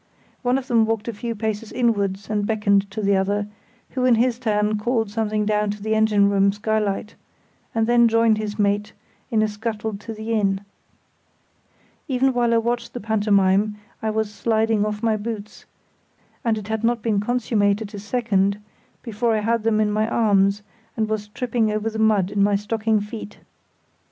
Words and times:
One 0.41 0.57
of 0.57 0.65
them 0.67 0.87
walked 0.87 1.07
a 1.07 1.13
few 1.13 1.35
paces 1.35 1.71
inn 1.71 1.93
wards 1.93 2.27
and 2.27 2.47
beckoned 2.47 2.89
to 2.89 3.03
the 3.03 3.15
other, 3.15 3.45
who 3.91 4.03
in 4.03 4.15
his 4.15 4.39
turn 4.39 4.79
called 4.79 5.11
something 5.11 5.45
down 5.45 5.69
the 5.79 5.93
engine 5.93 6.27
room 6.27 6.51
skylight, 6.51 7.13
and 7.75 7.85
then 7.85 8.07
joined 8.07 8.39
his 8.39 8.57
mate 8.57 8.93
in 9.29 9.43
a 9.43 9.47
scuttle 9.47 9.95
to 9.97 10.11
the 10.11 10.33
inn. 10.33 10.61
Even 12.07 12.33
while 12.33 12.51
I 12.51 12.57
watched 12.57 12.93
the 12.95 12.99
pantomime 12.99 13.75
I 14.01 14.09
was 14.09 14.33
sliding 14.33 14.87
off 14.87 15.03
my 15.03 15.17
boots, 15.17 15.65
and 16.43 16.57
it 16.57 16.67
had 16.67 16.83
not 16.83 17.03
been 17.03 17.19
consummated 17.19 17.93
a 17.93 17.99
second 17.99 18.59
before 19.03 19.35
I 19.35 19.41
had 19.41 19.61
them 19.61 19.79
in 19.79 19.91
my 19.91 20.09
arms 20.09 20.63
and 20.97 21.07
was 21.07 21.27
tripping 21.27 21.71
over 21.71 21.91
the 21.91 21.99
mud 21.99 22.31
in 22.31 22.41
my 22.41 22.55
stocking 22.55 22.99
feet. 23.01 23.37